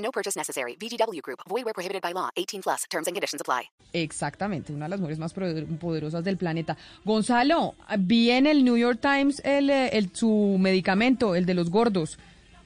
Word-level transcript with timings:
No 0.00 0.10
purchase 0.10 0.38
necessary. 0.38 0.76
VGW 0.80 1.20
Group. 1.22 1.40
Void 1.48 1.64
where 1.64 1.74
prohibited 1.74 2.00
by 2.02 2.12
law. 2.14 2.30
18 2.36 2.62
plus. 2.62 2.86
Terms 2.88 3.06
and 3.06 3.14
conditions 3.14 3.40
apply. 3.40 3.70
Exactamente, 3.92 4.72
una 4.72 4.86
de 4.86 4.90
las 4.90 5.00
mujeres 5.00 5.18
más 5.18 5.32
poder- 5.34 5.66
poderosas 5.78 6.24
del 6.24 6.36
planeta. 6.36 6.76
Gonzalo, 7.04 7.74
vi 7.98 8.30
en 8.30 8.46
el 8.46 8.64
New 8.64 8.76
York 8.76 8.98
Times 9.00 9.42
el, 9.44 9.68
eh, 9.68 9.88
el- 9.92 10.10
su 10.14 10.56
medicamento, 10.58 11.34
el 11.34 11.44
de 11.44 11.54
los 11.54 11.70
gordos. 11.70 12.18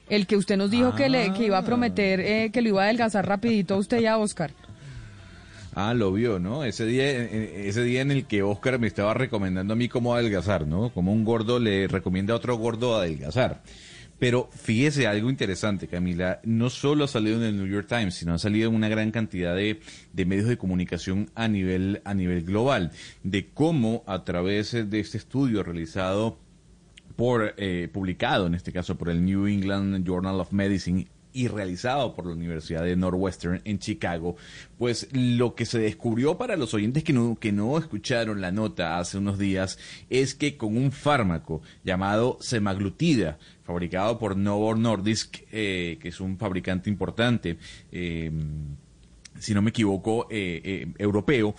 El 0.07 0.27
que 0.27 0.37
usted 0.37 0.55
nos 0.55 0.69
dijo 0.69 0.93
que, 0.95 1.09
le, 1.09 1.33
que 1.33 1.45
iba 1.45 1.57
a 1.57 1.65
prometer 1.65 2.19
eh, 2.19 2.51
que 2.53 2.61
lo 2.61 2.69
iba 2.69 2.81
a 2.83 2.85
adelgazar 2.85 3.27
rapidito 3.27 3.73
a 3.73 3.77
usted 3.77 3.99
y 4.01 4.05
a 4.05 4.17
Oscar. 4.19 4.51
Ah, 5.73 5.93
lo 5.93 6.13
vio, 6.13 6.39
¿no? 6.39 6.63
Ese 6.63 6.85
día, 6.85 7.03
eh, 7.09 7.67
ese 7.67 7.83
día 7.83 8.01
en 8.01 8.11
el 8.11 8.25
que 8.27 8.43
Oscar 8.43 8.79
me 8.79 8.87
estaba 8.87 9.13
recomendando 9.13 9.73
a 9.73 9.75
mí 9.75 9.89
cómo 9.89 10.13
adelgazar, 10.13 10.65
¿no? 10.67 10.89
Como 10.93 11.11
un 11.11 11.25
gordo 11.25 11.59
le 11.59 11.87
recomienda 11.87 12.33
a 12.33 12.37
otro 12.37 12.55
gordo 12.55 12.95
adelgazar. 12.95 13.61
Pero 14.17 14.49
fíjese 14.51 15.07
algo 15.07 15.29
interesante, 15.29 15.87
Camila. 15.87 16.39
No 16.43 16.69
solo 16.69 17.03
ha 17.03 17.07
salido 17.07 17.37
en 17.37 17.43
el 17.43 17.57
New 17.57 17.67
York 17.67 17.87
Times, 17.87 18.15
sino 18.15 18.33
ha 18.33 18.39
salido 18.39 18.69
en 18.69 18.75
una 18.75 18.87
gran 18.87 19.11
cantidad 19.11 19.55
de, 19.55 19.81
de 20.13 20.25
medios 20.25 20.47
de 20.47 20.57
comunicación 20.57 21.29
a 21.35 21.47
nivel, 21.47 22.01
a 22.05 22.13
nivel 22.13 22.43
global. 22.43 22.91
De 23.23 23.47
cómo 23.47 24.03
a 24.07 24.23
través 24.23 24.71
de 24.71 24.99
este 24.99 25.17
estudio 25.17 25.63
realizado 25.63 26.37
por 27.15 27.53
eh, 27.57 27.89
publicado 27.91 28.47
en 28.47 28.55
este 28.55 28.71
caso 28.71 28.95
por 28.95 29.09
el 29.09 29.23
New 29.23 29.47
England 29.47 30.05
Journal 30.05 30.39
of 30.39 30.51
Medicine 30.51 31.07
y 31.35 31.49
realizado 31.49 32.15
por 32.15 32.25
la 32.25 32.33
Universidad 32.33 32.83
de 32.83 32.95
Northwestern 32.95 33.61
en 33.65 33.77
Chicago, 33.77 34.37
pues 34.77 35.09
lo 35.11 35.53
que 35.53 35.65
se 35.65 35.79
descubrió 35.79 36.37
para 36.37 36.55
los 36.55 36.73
oyentes 36.73 37.03
que 37.03 37.11
no, 37.11 37.37
que 37.37 37.51
no 37.51 37.77
escucharon 37.77 38.39
la 38.39 38.53
nota 38.53 38.97
hace 38.97 39.17
unos 39.17 39.37
días 39.37 39.77
es 40.09 40.33
que 40.33 40.55
con 40.55 40.77
un 40.77 40.93
fármaco 40.93 41.61
llamado 41.83 42.37
semaglutida, 42.39 43.37
fabricado 43.63 44.17
por 44.17 44.37
Novo 44.37 44.73
Nordisk, 44.75 45.39
eh, 45.51 45.97
que 46.01 46.07
es 46.07 46.21
un 46.21 46.37
fabricante 46.37 46.89
importante, 46.89 47.57
eh, 47.91 48.31
si 49.37 49.53
no 49.53 49.61
me 49.61 49.71
equivoco, 49.71 50.27
eh, 50.29 50.61
eh, 50.63 50.87
europeo, 50.97 51.55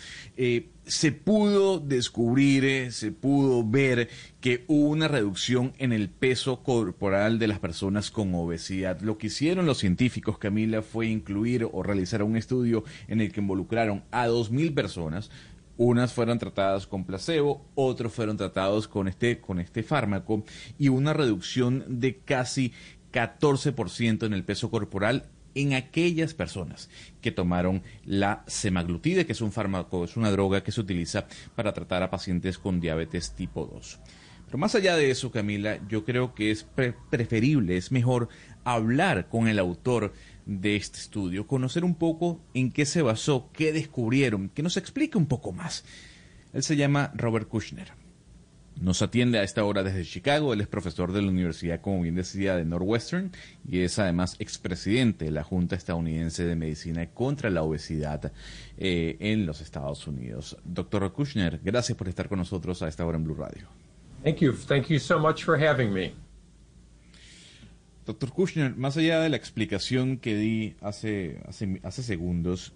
se 0.87 1.11
pudo 1.11 1.81
descubrir, 1.81 2.65
eh, 2.65 2.93
se 2.93 3.11
pudo 3.11 3.69
ver 3.69 4.09
que 4.41 4.65
hubo 4.69 4.89
una 4.89 5.09
reducción 5.09 5.73
en 5.79 5.93
el 5.93 6.09
peso 6.09 6.63
corporal 6.63 7.41
de 7.41 7.49
las 7.49 7.59
personas 7.59 8.13
con 8.13 8.33
obesidad. 8.35 9.01
Lo 9.01 9.19
que 9.19 9.27
hicieron 9.27 9.67
los 9.67 9.79
científicos, 9.79 10.39
Camila, 10.39 10.83
fue 10.83 11.07
incluir 11.07 11.69
o 11.71 11.83
realizar 11.83 12.23
un 12.23 12.37
estudio 12.37 12.85
en 13.09 13.21
el 13.21 13.33
que 13.33 13.41
involucraron 13.41 14.05
a 14.13 14.29
2.000 14.29 14.75
personas. 14.75 15.31
Unas 15.77 16.13
fueron 16.13 16.39
tratadas 16.39 16.87
con 16.87 17.05
placebo, 17.05 17.67
otros 17.75 18.13
fueron 18.13 18.37
tratados 18.37 18.87
con 18.87 19.09
este, 19.09 19.41
con 19.41 19.59
este 19.59 19.83
fármaco 19.83 20.45
y 20.79 20.89
una 20.89 21.13
reducción 21.13 21.85
de 21.89 22.19
casi 22.21 22.73
14% 23.13 24.25
en 24.25 24.33
el 24.33 24.45
peso 24.45 24.71
corporal 24.71 25.31
en 25.57 25.75
aquellas 25.75 26.35
personas 26.35 26.89
que 27.21 27.33
tomaron 27.33 27.83
la 28.05 28.45
semaglutida, 28.47 29.25
que 29.25 29.33
es 29.33 29.41
un 29.41 29.51
fármaco, 29.51 30.05
es 30.05 30.17
una 30.17 30.31
droga 30.31 30.63
que 30.63 30.71
se 30.71 30.81
utiliza 30.81 31.27
para 31.57 31.73
tratar 31.73 32.03
a 32.03 32.11
pacientes 32.11 32.59
con 32.59 32.79
diabetes 32.79 33.33
tipo 33.33 33.67
2. 33.67 33.99
Pero 34.47 34.59
más 34.59 34.77
allá 34.77 34.95
de 34.97 35.11
eso, 35.11 35.33
Camila, 35.33 35.81
yo 35.89 36.05
creo 36.05 36.35
que 36.35 36.53
es 36.53 36.63
pre- 36.63 36.95
preferible, 37.11 37.77
es 37.77 37.91
mejor 37.91 38.29
hablar 38.63 39.29
con 39.29 39.49
el 39.49 39.59
autor 39.59 40.13
de 40.45 40.77
este 40.77 40.99
estudio, 41.01 41.49
conocer 41.49 41.85
un 41.85 41.97
poco 41.97 42.41
en 42.55 42.71
qué 42.71 42.87
se 42.87 43.03
basó, 43.03 43.51
qué 43.53 43.73
descubrieron, 43.73 44.49
que 44.51 44.63
nos 44.63 44.77
explique 44.77 45.19
un 45.19 45.27
poco 45.27 45.51
más. 45.51 45.85
Él 46.53 46.63
se 46.63 46.77
llama 46.77 47.11
Robert 47.17 47.49
Kushner. 47.49 48.06
Nos 48.81 49.01
atiende 49.01 49.39
a 49.39 49.43
esta 49.43 49.65
hora 49.65 49.83
desde 49.83 50.05
Chicago. 50.05 50.53
Él 50.53 50.61
es 50.61 50.67
profesor 50.67 51.13
de 51.13 51.23
la 51.23 51.29
Universidad, 51.29 51.81
como 51.81 52.03
bien 52.03 52.15
decía, 52.15 52.57
de 52.57 52.65
Northwestern 52.67 53.33
y 53.67 53.81
es 53.81 53.99
además 53.99 54.37
expresidente 54.39 55.25
de 55.25 55.31
la 55.31 55.43
Junta 55.43 55.77
Estadounidense 55.77 56.45
de 56.45 56.57
Medicina 56.57 57.07
contra 57.07 57.49
la 57.49 57.63
Obesidad 57.63 58.33
eh, 58.77 59.17
en 59.19 59.47
los 59.47 59.63
Estados 59.63 60.07
Unidos. 60.07 60.59
Doctor 60.65 61.11
Kushner, 61.13 61.59
gracias 61.65 61.97
por 61.97 62.09
estar 62.09 62.29
con 62.29 62.39
nosotros 62.39 62.83
a 62.83 62.89
esta 62.89 63.07
hora 63.07 63.17
en 63.17 63.25
Blue 63.25 63.35
Radio. 63.35 63.67
Thank 64.23 64.41
you. 64.41 64.53
Thank 64.53 64.89
you 64.89 64.99
so 64.99 65.19
much 65.19 65.43
for 65.45 65.59
having 65.59 65.93
me. 65.93 66.13
Doctor 68.05 68.31
Kushner, 68.31 68.77
más 68.77 68.97
allá 68.97 69.21
de 69.21 69.31
la 69.31 69.37
explicación 69.37 70.19
que 70.19 70.37
di 70.37 70.77
hace, 70.81 71.41
hace, 71.49 71.81
hace 71.83 72.03
segundos, 72.03 72.73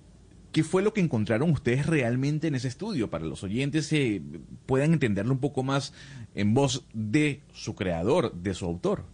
¿qué 0.52 0.64
fue 0.64 0.82
lo 0.82 0.92
que 0.92 1.00
encontraron 1.00 1.50
ustedes 1.50 1.86
realmente 1.86 2.48
en 2.48 2.54
ese 2.54 2.68
estudio 2.68 3.10
para 3.10 3.24
los 3.24 3.44
oyentes 3.44 3.92
eh, 3.92 4.22
puedan 4.66 4.92
entenderlo 4.92 5.32
un 5.32 5.40
poco 5.40 5.62
más 5.62 5.92
en 6.34 6.54
voz 6.54 6.84
de 6.92 7.42
su 7.52 7.74
creador, 7.74 8.32
de 8.32 8.54
su 8.54 8.66
autor? 8.66 9.04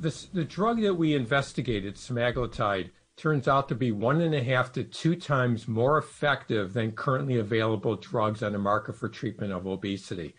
This, 0.00 0.30
the 0.32 0.44
drug 0.44 0.80
that 0.82 0.94
we 0.94 1.14
investigated, 1.14 1.96
semaglutide, 1.96 2.90
turns 3.16 3.48
out 3.48 3.68
to 3.68 3.74
be 3.74 3.90
one 3.90 4.20
and 4.20 4.34
a 4.34 4.42
half 4.42 4.72
to 4.72 4.84
two 4.84 5.16
times 5.16 5.66
more 5.66 5.98
effective 5.98 6.72
than 6.72 6.92
currently 6.92 7.38
available 7.38 7.96
drugs 7.96 8.42
on 8.42 8.52
the 8.52 8.58
market 8.58 8.94
for 8.94 9.08
treatment 9.08 9.52
of 9.52 9.66
obesity. 9.66 10.36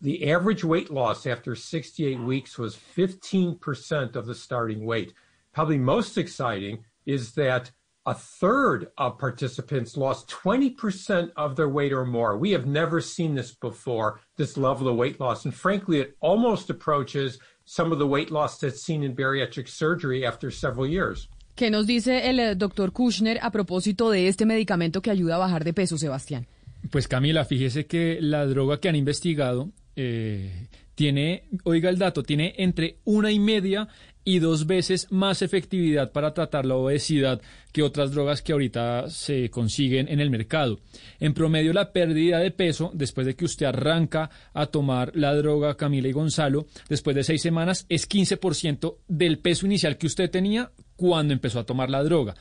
The 0.00 0.30
average 0.30 0.64
weight 0.64 0.90
loss 0.90 1.26
after 1.26 1.54
68 1.54 2.20
weeks 2.20 2.56
was 2.56 2.76
15% 2.76 4.16
of 4.16 4.26
the 4.26 4.34
starting 4.34 4.86
weight. 4.86 5.12
Probably 5.52 5.76
most 5.76 6.16
exciting 6.16 6.84
is 7.04 7.32
that 7.34 7.72
a 8.08 8.14
third 8.14 8.88
of 8.96 9.18
participants 9.18 9.94
lost 9.94 10.30
20% 10.30 11.30
of 11.36 11.56
their 11.56 11.68
weight 11.68 11.92
or 11.92 12.06
more. 12.06 12.38
We 12.38 12.52
have 12.52 12.64
never 12.64 13.02
seen 13.02 13.34
this 13.34 13.52
before, 13.52 14.20
this 14.36 14.56
level 14.56 14.88
of 14.88 14.96
weight 14.96 15.20
loss. 15.20 15.44
And 15.44 15.54
frankly, 15.54 16.00
it 16.00 16.16
almost 16.20 16.70
approaches 16.70 17.38
some 17.66 17.92
of 17.92 17.98
the 17.98 18.06
weight 18.06 18.30
loss 18.30 18.58
that's 18.60 18.82
seen 18.82 19.02
in 19.02 19.14
bariatric 19.14 19.68
surgery 19.68 20.24
after 20.24 20.50
several 20.50 20.86
years. 20.86 21.28
¿Qué 21.54 21.70
nos 21.70 21.86
dice 21.86 22.30
el 22.30 22.40
eh, 22.40 22.54
doctor 22.54 22.92
Kushner 22.92 23.38
a 23.42 23.50
propósito 23.50 24.10
de 24.10 24.28
este 24.28 24.46
medicamento 24.46 25.02
que 25.02 25.10
ayuda 25.10 25.34
a 25.34 25.38
bajar 25.38 25.64
de 25.64 25.74
peso, 25.74 25.98
Sebastián? 25.98 26.46
Pues 26.90 27.08
Camila, 27.08 27.44
fíjese 27.44 27.86
que 27.86 28.20
la 28.22 28.46
droga 28.46 28.80
que 28.80 28.88
han 28.88 28.96
investigado 28.96 29.70
eh, 29.96 30.68
tiene, 30.94 31.44
oiga 31.64 31.90
el 31.90 31.98
dato, 31.98 32.22
tiene 32.22 32.54
entre 32.56 33.00
una 33.04 33.30
y 33.30 33.38
media 33.38 33.88
y 34.28 34.40
dos 34.40 34.66
veces 34.66 35.06
más 35.10 35.40
efectividad 35.40 36.12
para 36.12 36.34
tratar 36.34 36.66
la 36.66 36.74
obesidad 36.74 37.40
que 37.72 37.82
otras 37.82 38.12
drogas 38.12 38.42
que 38.42 38.52
ahorita 38.52 39.08
se 39.08 39.48
consiguen 39.48 40.06
en 40.06 40.20
el 40.20 40.28
mercado. 40.28 40.80
En 41.18 41.32
promedio, 41.32 41.72
la 41.72 41.92
pérdida 41.92 42.38
de 42.38 42.50
peso, 42.50 42.90
después 42.92 43.26
de 43.26 43.36
que 43.36 43.46
usted 43.46 43.64
arranca 43.64 44.28
a 44.52 44.66
tomar 44.66 45.12
la 45.14 45.34
droga 45.34 45.78
Camila 45.78 46.08
y 46.08 46.12
Gonzalo, 46.12 46.66
después 46.90 47.16
de 47.16 47.24
seis 47.24 47.40
semanas, 47.40 47.86
es 47.88 48.06
15% 48.06 48.96
del 49.08 49.38
peso 49.38 49.64
inicial 49.64 49.96
que 49.96 50.08
usted 50.08 50.28
tenía 50.28 50.72
cuando 50.96 51.32
empezó 51.32 51.60
a 51.60 51.64
tomar 51.64 51.88
la 51.88 52.02
droga. 52.02 52.34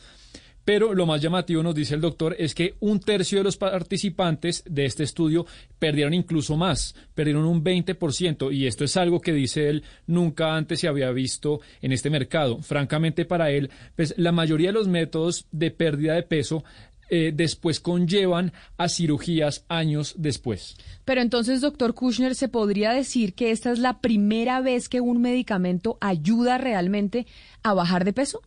Pero 0.68 0.94
lo 0.94 1.06
más 1.06 1.22
llamativo, 1.22 1.64
nos 1.64 1.76
dice 1.76 1.96
el 1.96 2.02
doctor, 2.02 2.36
es 2.38 2.54
que 2.54 2.76
un 2.82 3.00
tercio 3.00 3.38
de 3.38 3.46
los 3.46 3.56
participantes 3.56 4.66
de 4.70 4.84
este 4.84 5.04
estudio 5.04 5.46
perdieron 5.80 6.14
incluso 6.14 6.58
más, 6.58 6.94
perdieron 7.16 7.46
un 7.46 7.64
20%, 7.64 8.54
y 8.54 8.68
esto 8.68 8.84
es 8.84 8.98
algo 8.98 9.22
que 9.22 9.32
dice 9.32 9.70
él 9.70 9.84
nunca 10.08 10.58
antes 10.58 10.82
se 10.82 10.90
había 10.90 11.10
visto 11.12 11.62
en 11.82 11.94
este 11.94 12.10
mercado. 12.10 12.62
Francamente, 12.62 13.24
para 13.24 13.50
él, 13.50 13.70
pues 13.96 14.14
la 14.18 14.34
mayoría 14.34 14.68
de 14.68 14.74
los 14.74 14.90
métodos 14.90 15.46
de 15.54 15.72
pérdida 15.72 16.16
de 16.16 16.24
peso 16.24 16.66
eh, 17.10 17.32
después 17.34 17.80
conllevan 17.80 18.52
a 18.76 18.90
cirugías 18.90 19.64
años 19.70 20.16
después. 20.18 20.76
Pero 21.06 21.22
entonces, 21.22 21.62
doctor 21.62 21.94
Kushner, 21.94 22.36
¿se 22.36 22.50
podría 22.50 22.92
decir 22.92 23.36
que 23.36 23.52
esta 23.52 23.72
es 23.72 23.80
la 23.80 24.02
primera 24.02 24.60
vez 24.60 24.90
que 24.90 25.00
un 25.00 25.22
medicamento 25.22 25.98
ayuda 26.02 26.58
realmente 26.58 27.26
a 27.64 27.74
bajar 27.74 28.04
de 28.04 28.12
peso? 28.12 28.42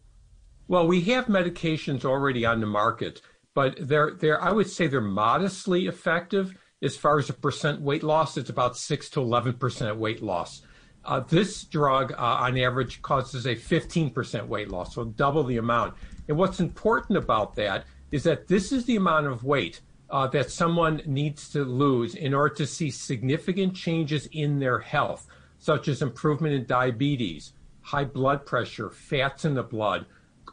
Well, 0.71 0.87
we 0.87 1.01
have 1.01 1.27
medications 1.27 2.05
already 2.05 2.47
on 2.47 2.61
the 2.61 2.67
market, 2.67 3.23
but 3.55 3.75
they're 3.81 4.15
they're 4.15 4.41
I 4.41 4.53
would 4.53 4.71
say 4.71 4.87
they're 4.87 5.01
modestly 5.01 5.89
effective 5.89 6.57
as 6.81 6.97
far 6.97 7.19
as 7.19 7.29
a 7.29 7.33
percent 7.33 7.81
weight 7.81 8.05
loss. 8.05 8.37
It's 8.37 8.51
about 8.51 8.77
six 8.77 9.11
to 9.11 9.21
eleven 9.21 9.55
percent 9.55 9.97
weight 9.97 10.23
loss. 10.23 10.63
Uh, 11.05 11.19
this 11.29 11.65
drug, 11.65 12.13
uh, 12.13 12.17
on 12.19 12.57
average, 12.57 13.03
causes 13.03 13.47
a 13.47 13.57
15% 13.57 14.47
weight 14.47 14.71
loss, 14.71 14.95
so 14.95 15.07
double 15.07 15.43
the 15.43 15.57
amount. 15.57 15.95
And 16.29 16.37
what's 16.37 16.61
important 16.61 17.19
about 17.19 17.57
that 17.57 17.85
is 18.13 18.23
that 18.23 18.47
this 18.47 18.71
is 18.71 18.85
the 18.85 18.95
amount 18.95 19.27
of 19.27 19.43
weight 19.43 19.81
uh, 20.09 20.29
that 20.29 20.53
someone 20.53 21.03
needs 21.05 21.49
to 21.49 21.65
lose 21.65 22.15
in 22.15 22.33
order 22.33 22.55
to 22.57 22.67
see 22.67 22.91
significant 22.93 23.75
changes 23.75 24.29
in 24.31 24.61
their 24.61 24.79
health, 24.79 25.27
such 25.59 25.89
as 25.89 26.01
improvement 26.01 26.55
in 26.55 26.65
diabetes, 26.67 27.55
high 27.81 28.05
blood 28.05 28.47
pressure, 28.47 28.91
fats 28.91 29.45
in 29.45 29.55
the 29.55 29.65
blood, 29.65 30.07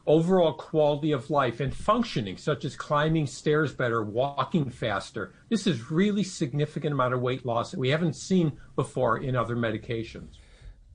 overall 0.07 0.54
quality 0.54 1.12
of 1.12 1.30
life 1.30 1.59
and 1.59 1.74
functioning, 1.74 2.38
such 2.38 2.65
as 2.65 2.75
climbing 2.75 3.27
stairs 3.27 3.74
better, 3.74 4.04
walking 4.04 4.69
faster. 4.71 5.33
This 5.50 5.68
is 5.68 5.92
really 5.92 6.24
significant 6.24 6.94
amount 6.94 7.13
of 7.13 7.21
weight 7.21 7.45
loss 7.45 7.71
that 7.71 7.80
we 7.80 7.89
haven't 7.89 8.15
seen 8.15 8.54
before 8.75 9.18
in 9.18 9.36
other 9.36 9.56
medications. 9.56 10.39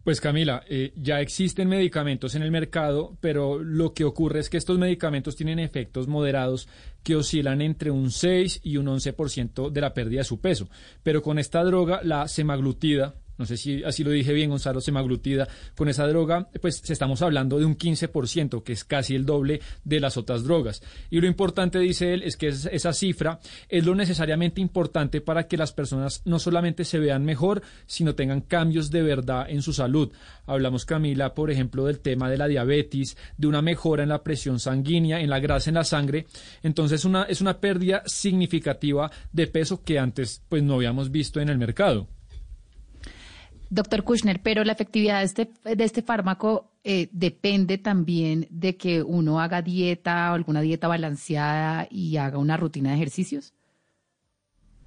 Pues 0.04 0.20
Camila, 0.20 0.64
eh, 0.68 0.92
ya 0.96 1.20
existen 1.20 1.68
medicamentos 1.68 2.34
en 2.34 2.42
el 2.42 2.50
mercado, 2.50 3.16
pero 3.20 3.60
lo 3.60 3.94
que 3.94 4.02
ocurre 4.02 4.40
es 4.40 4.50
que 4.50 4.56
estos 4.56 4.76
medicamentos 4.76 5.36
tienen 5.36 5.60
efectos 5.60 6.08
moderados 6.08 6.66
que 7.04 7.14
oscilan 7.14 7.62
entre 7.62 7.92
un 7.92 8.10
6 8.10 8.62
y 8.64 8.78
un 8.78 8.88
11% 8.88 9.70
de 9.70 9.80
la 9.80 9.94
pérdida 9.94 10.18
de 10.18 10.24
su 10.24 10.40
peso. 10.40 10.68
Pero 11.04 11.22
con 11.22 11.38
esta 11.38 11.62
droga, 11.62 12.00
la 12.02 12.26
semaglutida, 12.26 13.14
no 13.42 13.46
sé 13.46 13.56
si 13.56 13.82
así 13.82 14.04
lo 14.04 14.12
dije 14.12 14.32
bien, 14.32 14.50
Gonzalo, 14.50 14.80
semaglutida, 14.80 15.48
con 15.76 15.88
esa 15.88 16.06
droga, 16.06 16.48
pues 16.60 16.88
estamos 16.88 17.22
hablando 17.22 17.58
de 17.58 17.64
un 17.64 17.76
15%, 17.76 18.62
que 18.62 18.72
es 18.72 18.84
casi 18.84 19.16
el 19.16 19.26
doble 19.26 19.60
de 19.82 19.98
las 19.98 20.16
otras 20.16 20.44
drogas. 20.44 20.80
Y 21.10 21.20
lo 21.20 21.26
importante, 21.26 21.80
dice 21.80 22.14
él, 22.14 22.22
es 22.22 22.36
que 22.36 22.46
esa 22.46 22.92
cifra 22.92 23.40
es 23.68 23.84
lo 23.84 23.96
necesariamente 23.96 24.60
importante 24.60 25.20
para 25.20 25.48
que 25.48 25.56
las 25.56 25.72
personas 25.72 26.22
no 26.24 26.38
solamente 26.38 26.84
se 26.84 27.00
vean 27.00 27.24
mejor, 27.24 27.62
sino 27.86 28.14
tengan 28.14 28.42
cambios 28.42 28.92
de 28.92 29.02
verdad 29.02 29.50
en 29.50 29.60
su 29.60 29.72
salud. 29.72 30.12
Hablamos, 30.46 30.84
Camila, 30.84 31.34
por 31.34 31.50
ejemplo, 31.50 31.86
del 31.86 31.98
tema 31.98 32.30
de 32.30 32.38
la 32.38 32.46
diabetes, 32.46 33.16
de 33.36 33.48
una 33.48 33.60
mejora 33.60 34.04
en 34.04 34.10
la 34.10 34.22
presión 34.22 34.60
sanguínea, 34.60 35.20
en 35.20 35.30
la 35.30 35.40
grasa 35.40 35.68
en 35.68 35.74
la 35.74 35.84
sangre. 35.84 36.26
Entonces, 36.62 37.04
una, 37.04 37.24
es 37.24 37.40
una 37.40 37.58
pérdida 37.58 38.04
significativa 38.06 39.10
de 39.32 39.48
peso 39.48 39.82
que 39.82 39.98
antes 39.98 40.44
pues 40.48 40.62
no 40.62 40.74
habíamos 40.74 41.10
visto 41.10 41.40
en 41.40 41.48
el 41.48 41.58
mercado. 41.58 42.06
Doctor 43.72 44.04
Kushner, 44.04 44.42
pero 44.42 44.64
la 44.64 44.72
efectividad 44.72 45.20
de 45.20 45.24
este, 45.24 45.50
de 45.64 45.84
este 45.84 46.02
fármaco 46.02 46.68
eh, 46.84 47.08
depende 47.10 47.78
también 47.78 48.46
de 48.50 48.76
que 48.76 49.02
uno 49.02 49.40
haga 49.40 49.62
dieta 49.62 50.30
o 50.30 50.34
alguna 50.34 50.60
dieta 50.60 50.88
balanceada 50.88 51.88
y 51.90 52.18
haga 52.18 52.36
una 52.36 52.58
rutina 52.58 52.90
de 52.90 52.96
ejercicios. 52.96 53.54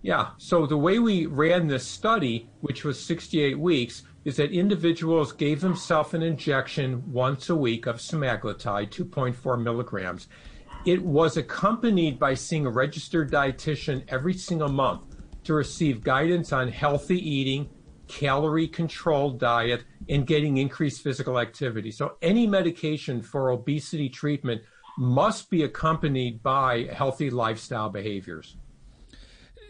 Yeah, 0.03 0.35
so 0.37 0.67
the 0.67 0.77
way 0.77 0.99
we 0.99 1.25
ran 1.25 1.67
this 1.67 1.83
study, 1.83 2.47
which 2.61 2.85
was 2.85 2.99
68 2.99 3.57
weeks, 3.57 4.03
is 4.23 4.35
that 4.35 4.51
individuals 4.51 5.33
gave 5.33 5.61
themselves 5.61 6.13
an 6.13 6.21
injection 6.21 7.01
once 7.11 7.49
a 7.49 7.55
week 7.55 7.87
of 7.87 7.95
semaglutide, 7.95 8.91
2.4 8.91 9.59
milligrams. 9.63 10.27
It 10.85 11.01
was 11.01 11.37
accompanied 11.37 12.19
by 12.19 12.35
seeing 12.35 12.67
a 12.67 12.69
registered 12.69 13.31
dietitian 13.31 14.03
every 14.09 14.35
single 14.35 14.69
month 14.69 15.15
to 15.45 15.55
receive 15.55 16.03
guidance 16.03 16.53
on 16.53 16.67
healthy 16.67 17.17
eating, 17.17 17.67
calorie 18.07 18.67
controlled 18.67 19.39
diet 19.39 19.83
and 20.09 20.27
getting 20.27 20.57
increased 20.57 21.01
physical 21.01 21.39
activity. 21.39 21.91
So 21.91 22.17
any 22.21 22.47
medication 22.47 23.21
for 23.21 23.49
obesity 23.51 24.09
treatment 24.09 24.61
must 24.97 25.49
be 25.49 25.63
accompanied 25.63 26.41
by 26.41 26.87
healthy 26.91 27.29
lifestyle 27.29 27.89
behaviors. 27.89 28.55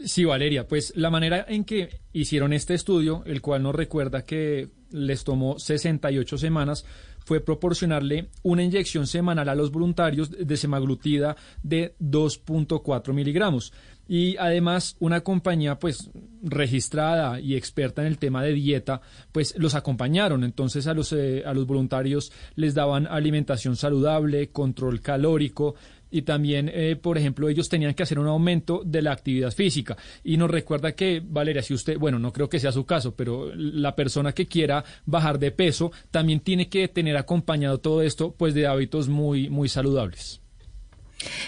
Sí, 0.03 0.25
Valeria, 0.25 0.67
pues 0.67 0.93
la 0.95 1.09
manera 1.09 1.45
en 1.47 1.63
que 1.63 2.01
hicieron 2.11 2.53
este 2.53 2.73
estudio, 2.73 3.23
el 3.25 3.41
cual 3.41 3.63
nos 3.63 3.73
recuerda 3.73 4.25
que 4.25 4.69
les 4.91 5.23
tomó 5.23 5.57
68 5.57 6.37
semanas, 6.37 6.85
fue 7.25 7.41
proporcionarle 7.41 8.29
una 8.43 8.63
inyección 8.63 9.07
semanal 9.07 9.49
a 9.49 9.55
los 9.55 9.71
voluntarios 9.71 10.31
de 10.31 10.57
semaglutida 10.57 11.35
de 11.63 11.95
2.4 11.99 13.13
miligramos. 13.13 13.73
Y 14.07 14.37
además 14.37 14.95
una 14.99 15.21
compañía 15.21 15.79
pues 15.79 16.11
registrada 16.43 17.39
y 17.39 17.55
experta 17.55 18.03
en 18.03 18.07
el 18.07 18.19
tema 18.19 18.43
de 18.43 18.53
dieta 18.53 19.01
pues 19.31 19.55
los 19.57 19.73
acompañaron. 19.73 20.43
Entonces 20.43 20.85
a 20.85 20.93
los 20.93 21.11
eh, 21.11 21.43
a 21.43 21.53
los 21.55 21.65
voluntarios 21.65 22.31
les 22.55 22.75
daban 22.75 23.07
alimentación 23.07 23.75
saludable 23.75 24.51
control 24.51 25.01
calórico 25.01 25.73
y 26.15 26.21
también, 26.21 26.71
eh, 26.73 26.95
por 26.95 27.17
ejemplo, 27.17 27.49
ellos 27.49 27.67
tenían 27.67 27.93
que 27.93 28.03
hacer 28.03 28.19
un 28.19 28.27
aumento 28.27 28.81
de 28.85 29.01
la 29.01 29.11
actividad 29.11 29.51
física. 29.51 29.97
Y 30.23 30.37
nos 30.37 30.49
recuerda 30.49 30.93
que, 30.93 31.21
Valeria, 31.21 31.61
si 31.61 31.73
usted, 31.73 31.97
bueno, 31.97 32.19
no 32.19 32.31
creo 32.31 32.47
que 32.47 32.57
sea 32.57 32.71
su 32.71 32.85
caso, 32.85 33.13
pero 33.13 33.51
la 33.53 33.97
persona 33.97 34.31
que 34.31 34.45
quiera 34.45 34.85
bajar 35.05 35.39
de 35.39 35.51
peso 35.51 35.91
también 36.11 36.39
tiene 36.39 36.69
que 36.69 36.87
tener 36.87 37.17
acompañado 37.17 37.79
todo 37.79 38.01
esto, 38.01 38.31
pues, 38.31 38.53
de 38.53 38.65
hábitos 38.65 39.09
muy, 39.09 39.49
muy 39.49 39.67
saludables. 39.67 40.39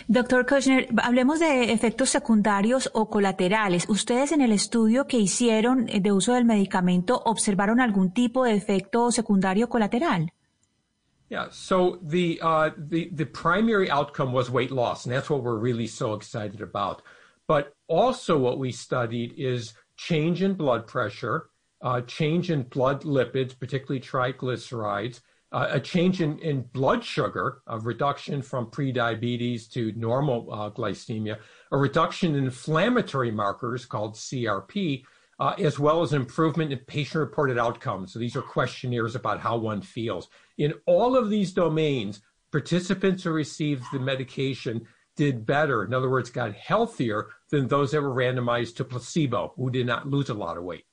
Doctor 0.10 0.46
Kushner, 0.46 0.90
hablemos 0.98 1.40
de 1.40 1.72
efectos 1.72 2.10
secundarios 2.10 2.90
o 2.94 3.10
colaterales. 3.10 3.88
¿Ustedes 3.88 4.34
en 4.34 4.42
el 4.42 4.52
estudio 4.52 5.08
que 5.08 5.18
hicieron 5.18 5.86
de 5.86 6.12
uso 6.12 6.34
del 6.34 6.44
medicamento 6.44 7.22
observaron 7.24 7.80
algún 7.80 8.12
tipo 8.12 8.44
de 8.44 8.54
efecto 8.54 9.12
secundario 9.12 9.70
colateral? 9.70 10.34
Yeah, 11.30 11.48
so 11.52 12.00
the, 12.02 12.40
uh, 12.42 12.70
the, 12.78 13.10
the 13.12 13.26
primary 13.26 13.90
outcome 13.90 14.32
was 14.32 14.50
weight 14.50 14.72
loss, 14.72 15.06
and 15.06 15.14
that's 15.14 15.30
what 15.30 15.44
we're 15.44 15.58
really 15.58 15.88
so 15.88 16.14
excited 16.14 16.62
about. 16.62 17.02
But 17.48 17.74
also 17.88 18.38
what 18.38 18.60
we 18.60 18.72
studied 18.72 19.34
is 19.38 19.74
change 19.98 20.42
in 20.42 20.54
blood 20.54 20.88
pressure, 20.88 21.50
uh, 21.82 22.02
change 22.02 22.50
in 22.50 22.64
blood 22.64 23.04
lipids, 23.04 23.58
particularly 23.58 24.00
triglycerides, 24.00 25.22
uh, 25.52 25.68
a 25.72 25.80
change 25.80 26.22
in, 26.22 26.40
in 26.40 26.62
blood 26.74 27.04
sugar, 27.04 27.62
a 27.68 27.80
reduction 27.80 28.42
from 28.42 28.68
prediabetes 28.68 29.70
to 29.72 29.94
normal 29.96 30.52
uh, 30.52 30.70
glycemia, 30.70 31.38
a 31.72 31.78
reduction 31.78 32.36
in 32.36 32.46
inflammatory 32.46 33.32
markers 33.32 33.86
called 33.86 34.16
CRP, 34.16 35.04
uh, 35.40 35.54
as 35.60 35.78
well 35.78 36.02
as 36.02 36.14
improvement 36.14 36.72
in 36.72 36.80
patient 36.80 37.20
reported 37.20 37.58
outcomes. 37.58 38.12
So 38.12 38.20
these 38.20 38.36
are 38.36 38.42
questionnaires 38.42 39.16
about 39.16 39.40
how 39.40 39.58
one 39.58 39.82
feels. 39.82 40.30
In 40.58 40.74
all 40.86 41.16
of 41.16 41.30
these 41.30 41.54
domains, 41.54 42.22
participants 42.52 43.24
who 43.24 43.32
received 43.32 43.84
the 43.94 44.00
medication 44.00 44.88
did 45.16 45.46
better. 45.46 45.84
In 45.84 45.94
other 45.94 46.10
words, 46.10 46.30
got 46.30 46.54
healthier 46.54 47.28
than 47.50 47.68
those 47.68 47.92
that 47.92 48.02
were 48.02 48.14
randomized 48.14 48.76
to 48.78 48.84
placebo, 48.84 49.54
who 49.56 49.70
did 49.70 49.86
not 49.86 50.08
lose 50.08 50.30
a 50.30 50.34
lot 50.34 50.58
of 50.58 50.64
weight. 50.64 50.86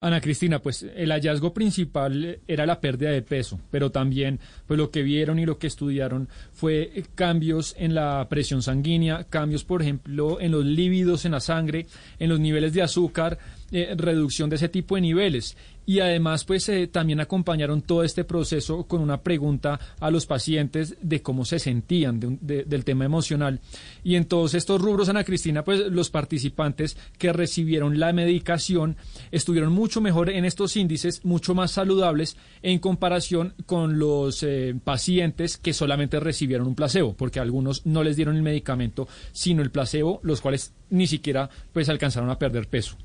Ana 0.00 0.20
Cristina, 0.20 0.58
pues 0.58 0.82
el 0.82 1.12
hallazgo 1.12 1.54
principal 1.54 2.40
era 2.46 2.66
la 2.66 2.78
pérdida 2.78 3.10
de 3.10 3.22
peso, 3.22 3.58
pero 3.70 3.90
también 3.90 4.38
pues 4.66 4.76
lo 4.76 4.90
que 4.90 5.02
vieron 5.02 5.38
y 5.38 5.46
lo 5.46 5.58
que 5.58 5.66
estudiaron 5.66 6.28
fue 6.52 7.04
cambios 7.14 7.74
en 7.78 7.94
la 7.94 8.26
presión 8.28 8.60
sanguínea, 8.60 9.24
cambios 9.24 9.64
por 9.64 9.80
ejemplo 9.80 10.40
en 10.42 10.52
los 10.52 10.64
lívidos 10.64 11.24
en 11.24 11.32
la 11.32 11.40
sangre, 11.40 11.86
en 12.18 12.28
los 12.28 12.38
niveles 12.38 12.74
de 12.74 12.82
azúcar, 12.82 13.38
eh, 13.72 13.94
reducción 13.96 14.50
de 14.50 14.56
ese 14.56 14.68
tipo 14.68 14.94
de 14.96 15.00
niveles 15.00 15.56
y 15.86 16.00
además 16.00 16.44
pues 16.44 16.68
eh, 16.68 16.86
también 16.86 17.20
acompañaron 17.20 17.82
todo 17.82 18.02
este 18.04 18.24
proceso 18.24 18.84
con 18.84 19.00
una 19.00 19.22
pregunta 19.22 19.78
a 20.00 20.10
los 20.10 20.26
pacientes 20.26 20.96
de 21.00 21.22
cómo 21.22 21.44
se 21.44 21.58
sentían 21.58 22.20
del 22.20 22.84
tema 22.84 23.04
emocional. 23.04 23.60
Y 24.02 24.16
en 24.16 24.26
todos 24.26 24.54
estos 24.54 24.80
rubros 24.80 25.08
Ana 25.08 25.24
Cristina 25.24 25.64
pues 25.64 25.80
los 25.80 26.10
participantes 26.10 26.96
que 27.18 27.32
recibieron 27.32 27.98
la 27.98 28.12
medicación 28.12 28.96
estuvieron 29.30 29.72
mucho 29.72 30.00
mejor 30.00 30.30
en 30.30 30.44
estos 30.44 30.76
índices 30.76 31.24
mucho 31.24 31.54
más 31.54 31.70
saludables 31.70 32.36
en 32.62 32.78
comparación 32.78 33.54
con 33.66 33.98
los 33.98 34.42
eh, 34.42 34.74
pacientes 34.82 35.56
que 35.56 35.72
solamente 35.72 36.20
recibieron 36.20 36.66
un 36.66 36.74
placebo 36.74 37.14
porque 37.14 37.40
algunos 37.40 37.86
no 37.86 38.02
les 38.02 38.16
dieron 38.16 38.36
el 38.36 38.42
medicamento 38.42 39.08
sino 39.32 39.62
el 39.62 39.70
placebo 39.70 40.20
los 40.22 40.40
cuales 40.40 40.72
ni 40.90 41.06
siquiera 41.06 41.50
pues 41.72 41.88
alcanzaron 41.88 42.30
a 42.30 42.38
perder 42.38 42.68
peso 42.68 42.96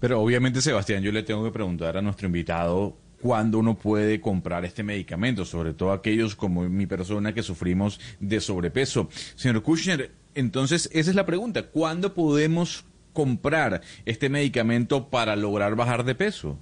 pero 0.00 0.20
obviamente, 0.20 0.60
Sebastián, 0.60 1.02
yo 1.02 1.12
le 1.12 1.22
tengo 1.22 1.44
que 1.44 1.50
preguntar 1.50 1.96
a 1.96 2.02
nuestro 2.02 2.26
invitado 2.26 2.96
cuándo 3.20 3.58
uno 3.58 3.78
puede 3.78 4.20
comprar 4.20 4.66
este 4.66 4.82
medicamento, 4.82 5.46
sobre 5.46 5.72
todo 5.72 5.92
aquellos 5.92 6.36
como 6.36 6.68
mi 6.68 6.86
persona 6.86 7.32
que 7.32 7.42
sufrimos 7.42 7.98
de 8.20 8.38
sobrepeso. 8.40 9.08
Señor 9.34 9.62
Kushner, 9.62 10.10
entonces 10.34 10.90
esa 10.92 11.08
es 11.08 11.16
la 11.16 11.24
pregunta, 11.24 11.62
¿cuándo 11.70 12.12
podemos 12.12 12.84
comprar 13.14 13.80
este 14.04 14.28
medicamento 14.28 15.08
para 15.08 15.36
lograr 15.36 15.74
bajar 15.74 16.04
de 16.04 16.14
peso? 16.14 16.58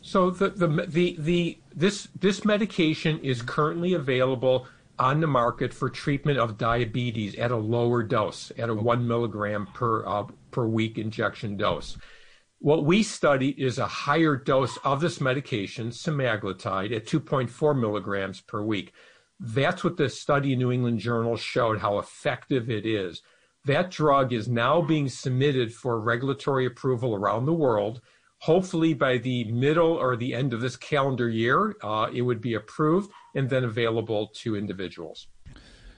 So 0.00 0.32
the, 0.32 0.50
the, 0.50 1.58
this 1.78 2.44
medication 2.44 3.20
is 3.22 3.40
currently 3.40 3.94
available 3.94 4.66
on 4.98 5.20
the 5.20 5.26
market 5.26 5.74
for 5.74 5.90
treatment 5.90 6.38
of 6.38 6.58
diabetes 6.58 7.34
at 7.36 7.50
a 7.50 7.56
lower 7.56 8.02
dose, 8.02 8.52
at 8.58 8.68
a 8.68 8.74
one 8.74 9.06
milligram 9.06 9.66
per, 9.74 10.06
uh, 10.06 10.24
per 10.50 10.66
week 10.66 10.98
injection 10.98 11.56
dose. 11.56 11.96
What 12.58 12.84
we 12.84 13.02
studied 13.02 13.58
is 13.58 13.78
a 13.78 13.86
higher 13.86 14.36
dose 14.36 14.78
of 14.78 15.00
this 15.00 15.20
medication, 15.20 15.90
semaglutide, 15.90 16.96
at 16.96 17.06
2.4 17.06 17.78
milligrams 17.78 18.40
per 18.40 18.62
week. 18.62 18.92
That's 19.38 19.84
what 19.84 19.96
the 19.96 20.08
study 20.08 20.52
in 20.52 20.60
New 20.60 20.72
England 20.72 21.00
Journal 21.00 21.36
showed 21.36 21.80
how 21.80 21.98
effective 21.98 22.70
it 22.70 22.86
is. 22.86 23.20
That 23.66 23.90
drug 23.90 24.32
is 24.32 24.48
now 24.48 24.80
being 24.80 25.08
submitted 25.08 25.74
for 25.74 26.00
regulatory 26.00 26.66
approval 26.66 27.14
around 27.14 27.46
the 27.46 27.52
world. 27.52 28.00
Hopefully, 28.38 28.94
by 28.94 29.18
the 29.18 29.44
middle 29.44 29.92
or 29.92 30.16
the 30.16 30.34
end 30.34 30.52
of 30.52 30.60
this 30.60 30.76
calendar 30.76 31.28
year, 31.28 31.74
uh, 31.82 32.08
it 32.12 32.22
would 32.22 32.40
be 32.40 32.54
approved 32.54 33.10
and 33.34 33.48
then 33.50 33.64
available 33.64 34.28
to 34.28 34.56
individuals. 34.56 35.28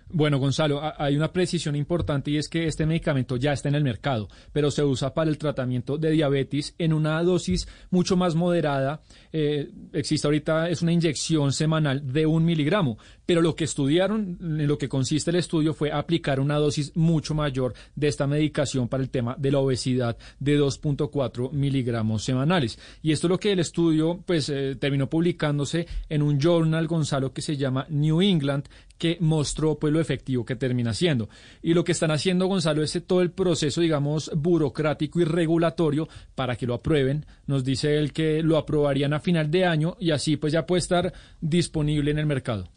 Bueno, 0.09 0.39
Gonzalo, 0.39 0.81
hay 0.99 1.17
una 1.17 1.33
precisión 1.33 1.75
importante 1.75 2.31
y 2.31 2.37
es 2.37 2.49
que 2.49 2.67
este 2.67 2.87
medicamento 2.87 3.37
ya 3.37 3.53
está 3.53 3.69
en 3.69 3.75
el 3.75 3.83
mercado, 3.83 4.29
pero 4.53 4.71
se 4.71 4.85
usa 4.85 5.13
para 5.13 5.29
el 5.29 5.37
tratamiento 5.37 5.99
de 5.99 6.13
diabetes 6.13 6.77
en 6.79 6.93
una 6.93 7.21
dosis 7.25 7.67
mucho 7.91 8.17
más 8.17 8.37
moderada. 8.37 9.03
Eh, 9.33 9.69
existe 9.93 10.29
ahorita, 10.29 10.71
es 10.71 10.81
una 10.83 10.93
inyección 10.93 11.53
semanal 11.53 12.13
de 12.13 12.25
un 12.25 12.45
miligramo, 12.45 12.99
pero 13.27 13.43
lo 13.43 13.57
que 13.57 13.65
estudiaron, 13.65 14.39
en 14.41 14.69
lo 14.69 14.79
que 14.79 14.89
consiste 14.89 15.31
el 15.31 15.37
estudio, 15.37 15.75
fue 15.75 15.91
aplicar 15.91 16.39
una 16.39 16.57
dosis 16.57 16.97
mucho 16.97 17.35
mayor 17.35 17.75
de 17.97 18.07
esta 18.07 18.29
medicación 18.29 18.87
para 18.87 19.03
el 19.03 19.11
tema 19.11 19.35
de 19.37 19.51
la 19.51 19.59
obesidad 19.59 20.17
de 20.39 20.61
2.4 20.61 21.51
miligramos 21.51 22.23
semanales. 22.23 22.79
Y 23.03 23.11
esto 23.11 23.27
es 23.27 23.31
lo 23.31 23.41
que 23.41 23.51
el 23.51 23.59
estudio 23.59 24.23
pues 24.25 24.49
eh, 24.51 24.77
terminó 24.77 25.11
publicándose 25.11 25.89
en 26.09 26.23
un 26.23 26.39
journal, 26.39 26.87
Gonzalo, 26.87 27.33
que 27.33 27.43
se 27.43 27.57
llama 27.57 27.87
New 27.91 28.23
England, 28.23 28.69
que 28.99 29.19
mostró 29.21 29.79
pues 29.79 29.93
lo 29.93 30.01
efectivo 30.01 30.45
que 30.45 30.57
termina 30.57 30.95
siendo. 30.95 31.29
Y 31.63 31.75
lo 31.75 31.85
que 31.85 31.93
están 31.93 32.11
haciendo, 32.11 32.47
Gonzalo, 32.47 32.83
es 32.83 33.01
todo 33.07 33.21
el 33.21 33.31
proceso, 33.31 33.81
digamos, 33.81 34.31
burocrático 34.35 35.21
y 35.21 35.25
regulatorio 35.25 36.09
para 36.35 36.57
que 36.57 36.67
lo 36.67 36.75
aprueben. 36.75 37.27
Nos 37.47 37.65
dice 37.65 37.99
él 37.99 38.13
que 38.13 38.43
lo 38.43 38.57
aprobarían 38.57 39.13
a 39.13 39.21
final 39.21 39.51
de 39.51 39.67
año 39.67 39.97
y 40.01 40.11
así 40.11 40.37
pues 40.37 40.53
ya 40.53 40.67
puede 40.67 40.81
estar 40.81 41.13
disponible 41.41 42.11
en 42.11 42.19
el 42.19 42.27
mercado. 42.27 42.69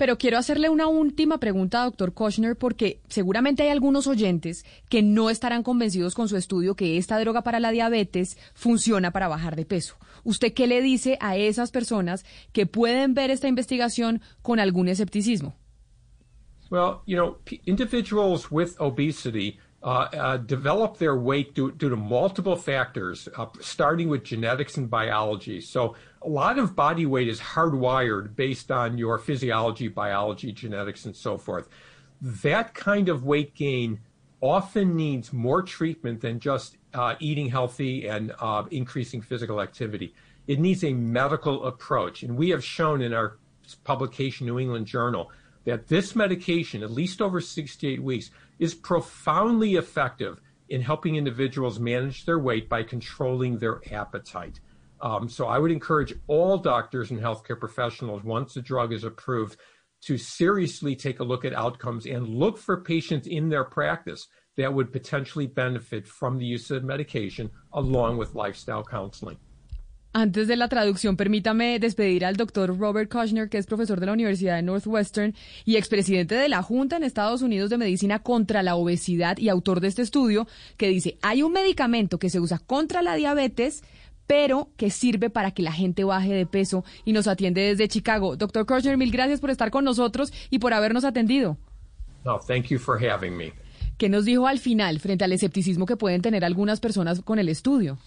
Pero 0.00 0.16
quiero 0.16 0.38
hacerle 0.38 0.70
una 0.70 0.86
última 0.86 1.36
pregunta, 1.36 1.84
doctor 1.84 2.14
Kochner, 2.14 2.56
porque 2.56 3.02
seguramente 3.10 3.64
hay 3.64 3.68
algunos 3.68 4.06
oyentes 4.06 4.64
que 4.88 5.02
no 5.02 5.28
estarán 5.28 5.62
convencidos 5.62 6.14
con 6.14 6.26
su 6.26 6.38
estudio 6.38 6.74
que 6.74 6.96
esta 6.96 7.20
droga 7.20 7.42
para 7.42 7.60
la 7.60 7.70
diabetes 7.70 8.38
funciona 8.54 9.10
para 9.10 9.28
bajar 9.28 9.56
de 9.56 9.66
peso. 9.66 9.98
¿Usted 10.24 10.54
qué 10.54 10.66
le 10.66 10.80
dice 10.80 11.18
a 11.20 11.36
esas 11.36 11.70
personas 11.70 12.24
que 12.54 12.64
pueden 12.64 13.12
ver 13.12 13.30
esta 13.30 13.46
investigación 13.46 14.22
con 14.40 14.58
algún 14.58 14.88
escepticismo? 14.88 15.54
Well, 16.70 17.02
you 17.04 17.16
know, 17.16 17.36
individuals 17.66 18.50
with 18.50 18.70
obesity 18.78 19.58
uh, 19.82 20.08
uh, 20.12 20.36
develop 20.36 20.98
their 20.98 21.16
weight 21.16 21.54
due, 21.54 21.72
due 21.72 21.88
to 21.88 21.96
multiple 21.96 22.56
factors, 22.56 23.28
uh, 23.36 23.46
starting 23.60 24.08
with 24.08 24.24
genetics 24.24 24.76
and 24.76 24.90
biology. 24.90 25.60
So, 25.60 25.96
a 26.22 26.28
lot 26.28 26.58
of 26.58 26.76
body 26.76 27.06
weight 27.06 27.28
is 27.28 27.40
hardwired 27.40 28.36
based 28.36 28.70
on 28.70 28.98
your 28.98 29.16
physiology, 29.16 29.88
biology, 29.88 30.52
genetics, 30.52 31.06
and 31.06 31.16
so 31.16 31.38
forth. 31.38 31.68
That 32.20 32.74
kind 32.74 33.08
of 33.08 33.24
weight 33.24 33.54
gain 33.54 34.00
often 34.42 34.96
needs 34.96 35.32
more 35.32 35.62
treatment 35.62 36.20
than 36.20 36.40
just 36.40 36.76
uh, 36.92 37.14
eating 37.20 37.48
healthy 37.48 38.06
and 38.06 38.32
uh, 38.38 38.64
increasing 38.70 39.22
physical 39.22 39.62
activity. 39.62 40.14
It 40.46 40.58
needs 40.58 40.84
a 40.84 40.92
medical 40.92 41.66
approach. 41.66 42.22
And 42.22 42.36
we 42.36 42.50
have 42.50 42.64
shown 42.64 43.00
in 43.00 43.14
our 43.14 43.38
publication, 43.84 44.46
New 44.46 44.58
England 44.58 44.86
Journal, 44.86 45.30
that 45.64 45.88
this 45.88 46.16
medication, 46.16 46.82
at 46.82 46.90
least 46.90 47.20
over 47.20 47.40
68 47.40 48.02
weeks, 48.02 48.30
is 48.58 48.74
profoundly 48.74 49.74
effective 49.74 50.40
in 50.68 50.80
helping 50.80 51.16
individuals 51.16 51.80
manage 51.80 52.24
their 52.24 52.38
weight 52.38 52.68
by 52.68 52.82
controlling 52.82 53.58
their 53.58 53.80
appetite. 53.92 54.60
Um, 55.00 55.28
so 55.28 55.46
I 55.46 55.58
would 55.58 55.70
encourage 55.70 56.14
all 56.26 56.58
doctors 56.58 57.10
and 57.10 57.20
healthcare 57.20 57.58
professionals, 57.58 58.22
once 58.22 58.54
the 58.54 58.62
drug 58.62 58.92
is 58.92 59.04
approved, 59.04 59.56
to 60.02 60.16
seriously 60.16 60.96
take 60.96 61.20
a 61.20 61.24
look 61.24 61.44
at 61.44 61.54
outcomes 61.54 62.06
and 62.06 62.26
look 62.28 62.58
for 62.58 62.80
patients 62.80 63.26
in 63.26 63.48
their 63.48 63.64
practice 63.64 64.26
that 64.56 64.72
would 64.72 64.92
potentially 64.92 65.46
benefit 65.46 66.06
from 66.06 66.38
the 66.38 66.46
use 66.46 66.70
of 66.70 66.84
medication 66.84 67.50
along 67.72 68.16
with 68.16 68.34
lifestyle 68.34 68.84
counseling. 68.84 69.38
Antes 70.12 70.48
de 70.48 70.56
la 70.56 70.66
traducción, 70.66 71.16
permítame 71.16 71.78
despedir 71.78 72.24
al 72.24 72.34
doctor 72.34 72.76
Robert 72.76 73.08
Kushner, 73.08 73.48
que 73.48 73.58
es 73.58 73.66
profesor 73.66 74.00
de 74.00 74.06
la 74.06 74.12
Universidad 74.12 74.56
de 74.56 74.62
Northwestern 74.62 75.36
y 75.64 75.76
expresidente 75.76 76.34
de 76.34 76.48
la 76.48 76.62
Junta 76.62 76.96
en 76.96 77.04
Estados 77.04 77.42
Unidos 77.42 77.70
de 77.70 77.78
Medicina 77.78 78.18
contra 78.18 78.64
la 78.64 78.74
Obesidad 78.74 79.38
y 79.38 79.48
autor 79.48 79.78
de 79.80 79.86
este 79.86 80.02
estudio, 80.02 80.48
que 80.76 80.88
dice, 80.88 81.16
hay 81.22 81.44
un 81.44 81.52
medicamento 81.52 82.18
que 82.18 82.28
se 82.28 82.40
usa 82.40 82.58
contra 82.58 83.02
la 83.02 83.14
diabetes, 83.14 83.84
pero 84.26 84.70
que 84.76 84.90
sirve 84.90 85.30
para 85.30 85.52
que 85.52 85.62
la 85.62 85.72
gente 85.72 86.02
baje 86.02 86.32
de 86.32 86.44
peso 86.44 86.84
y 87.04 87.12
nos 87.12 87.28
atiende 87.28 87.60
desde 87.60 87.86
Chicago. 87.86 88.34
Doctor 88.34 88.66
Kushner, 88.66 88.96
mil 88.96 89.12
gracias 89.12 89.38
por 89.38 89.50
estar 89.50 89.70
con 89.70 89.84
nosotros 89.84 90.32
y 90.50 90.58
por 90.58 90.74
habernos 90.74 91.04
atendido. 91.04 91.56
No, 92.24 92.40
thank 92.40 92.66
you 92.66 92.80
for 92.80 92.98
having 93.00 93.36
me. 93.36 93.52
¿Qué 93.96 94.08
nos 94.08 94.24
dijo 94.24 94.46
al 94.46 94.58
final 94.58 94.98
frente 94.98 95.24
al 95.24 95.32
escepticismo 95.32 95.84
que 95.84 95.96
pueden 95.96 96.22
tener 96.22 96.44
algunas 96.44 96.80
personas 96.80 97.20
con 97.20 97.38
el 97.38 97.50
estudio? 97.50 97.98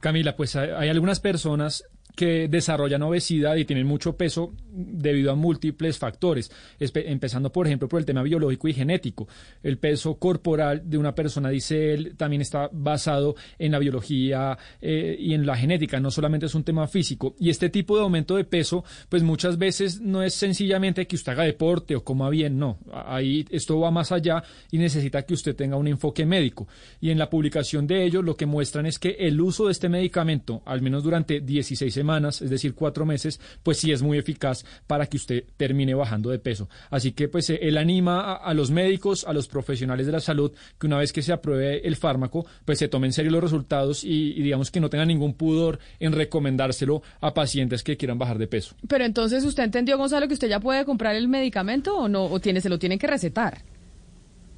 Camila, 0.00 0.34
pues 0.36 0.56
hay, 0.56 0.88
algunas 0.88 1.20
personas 1.20 1.84
que 2.20 2.48
desarrollan 2.48 3.00
obesidad 3.00 3.56
y 3.56 3.64
tienen 3.64 3.86
mucho 3.86 4.14
peso 4.14 4.52
debido 4.70 5.32
a 5.32 5.34
múltiples 5.36 5.96
factores, 5.96 6.52
empezando 6.78 7.50
por 7.50 7.66
ejemplo 7.66 7.88
por 7.88 7.98
el 7.98 8.04
tema 8.04 8.22
biológico 8.22 8.68
y 8.68 8.74
genético. 8.74 9.26
El 9.62 9.78
peso 9.78 10.16
corporal 10.16 10.82
de 10.84 10.98
una 10.98 11.14
persona, 11.14 11.48
dice 11.48 11.94
él, 11.94 12.16
también 12.18 12.42
está 12.42 12.68
basado 12.70 13.36
en 13.58 13.72
la 13.72 13.78
biología 13.78 14.58
eh, 14.82 15.16
y 15.18 15.32
en 15.32 15.46
la 15.46 15.56
genética, 15.56 15.98
no 15.98 16.10
solamente 16.10 16.44
es 16.44 16.54
un 16.54 16.62
tema 16.62 16.86
físico. 16.88 17.36
Y 17.40 17.48
este 17.48 17.70
tipo 17.70 17.96
de 17.96 18.02
aumento 18.02 18.36
de 18.36 18.44
peso, 18.44 18.84
pues 19.08 19.22
muchas 19.22 19.56
veces 19.56 20.02
no 20.02 20.22
es 20.22 20.34
sencillamente 20.34 21.06
que 21.06 21.16
usted 21.16 21.32
haga 21.32 21.44
deporte 21.44 21.96
o 21.96 22.04
coma 22.04 22.28
bien, 22.28 22.58
no. 22.58 22.80
Ahí 22.92 23.46
esto 23.48 23.80
va 23.80 23.90
más 23.90 24.12
allá 24.12 24.44
y 24.70 24.76
necesita 24.76 25.22
que 25.22 25.32
usted 25.32 25.56
tenga 25.56 25.78
un 25.78 25.88
enfoque 25.88 26.26
médico. 26.26 26.68
Y 27.00 27.08
en 27.08 27.18
la 27.18 27.30
publicación 27.30 27.86
de 27.86 28.04
ellos 28.04 28.22
lo 28.22 28.36
que 28.36 28.44
muestran 28.44 28.84
es 28.84 28.98
que 28.98 29.16
el 29.20 29.40
uso 29.40 29.64
de 29.64 29.72
este 29.72 29.88
medicamento, 29.88 30.60
al 30.66 30.82
menos 30.82 31.02
durante 31.02 31.40
16 31.40 31.94
semanas, 31.94 32.09
es 32.18 32.50
decir, 32.50 32.74
cuatro 32.74 33.06
meses, 33.06 33.40
pues 33.62 33.78
sí 33.78 33.92
es 33.92 34.02
muy 34.02 34.18
eficaz 34.18 34.64
para 34.86 35.06
que 35.06 35.16
usted 35.16 35.44
termine 35.56 35.94
bajando 35.94 36.30
de 36.30 36.38
peso. 36.38 36.68
Así 36.90 37.12
que 37.12 37.28
pues 37.28 37.50
él 37.50 37.78
anima 37.78 38.34
a, 38.34 38.54
los 38.54 38.70
médicos, 38.70 39.24
a 39.24 39.32
los 39.32 39.48
profesionales 39.48 40.06
de 40.06 40.12
la 40.12 40.20
salud, 40.20 40.52
que 40.78 40.86
una 40.86 40.98
vez 40.98 41.12
que 41.12 41.22
se 41.22 41.32
apruebe 41.32 41.86
el 41.86 41.96
fármaco, 41.96 42.46
pues 42.64 42.78
se 42.78 42.88
tomen 42.88 43.08
en 43.08 43.12
serio 43.12 43.30
los 43.30 43.42
resultados 43.42 44.04
y, 44.04 44.34
digamos 44.42 44.70
que 44.70 44.80
no 44.80 44.90
tengan 44.90 45.08
ningún 45.08 45.34
pudor 45.34 45.78
en 45.98 46.12
recomendárselo 46.12 47.02
a 47.20 47.34
pacientes 47.34 47.82
que 47.82 47.96
quieran 47.96 48.18
bajar 48.18 48.38
de 48.38 48.46
peso. 48.46 48.74
Pero 48.88 49.04
entonces, 49.04 49.44
¿usted 49.44 49.64
entendió, 49.64 49.98
Gonzalo, 49.98 50.28
que 50.28 50.34
usted 50.34 50.48
ya 50.48 50.60
puede 50.60 50.84
comprar 50.84 51.14
el 51.14 51.28
medicamento 51.28 51.96
o 51.96 52.08
no? 52.08 52.24
¿O 52.24 52.40
tiene, 52.40 52.60
se 52.60 52.68
lo 52.68 52.78
tienen 52.78 52.98
que 52.98 53.06
recetar? 53.06 53.62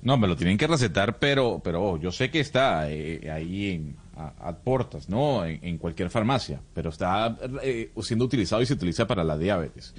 No, 0.03 0.17
me 0.17 0.27
lo 0.27 0.37
tienen 0.37 0.59
que 0.59 0.67
recetar, 0.67 1.19
pero, 1.19 1.61
pero 1.63 1.97
yo 1.97 2.11
sé 2.11 2.31
que 2.31 2.41
está 2.41 2.91
eh, 2.91 3.31
ahí 3.31 3.71
en, 3.71 3.97
a, 4.17 4.57
portas, 4.57 5.09
¿no? 5.09 5.45
En, 5.45 5.79
cualquier 5.79 6.11
farmacia, 6.11 6.61
pero 6.75 6.91
está 6.91 7.37
eh, 7.63 7.91
siendo 8.03 8.25
utilizado 8.25 8.63
y 8.63 8.67
se 8.67 8.75
utiliza 8.75 9.07
para 9.07 9.25
la 9.25 9.39
diabetes. 9.39 9.95